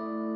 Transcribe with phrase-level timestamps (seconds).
[0.00, 0.29] you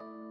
[0.00, 0.27] うん。